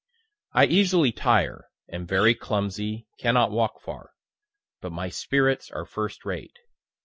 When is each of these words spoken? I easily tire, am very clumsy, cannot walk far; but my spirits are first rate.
I 0.53 0.65
easily 0.65 1.11
tire, 1.11 1.67
am 1.91 2.07
very 2.07 2.33
clumsy, 2.33 3.05
cannot 3.19 3.51
walk 3.51 3.79
far; 3.81 4.13
but 4.81 4.91
my 4.91 5.09
spirits 5.09 5.69
are 5.69 5.85
first 5.85 6.25
rate. 6.25 6.57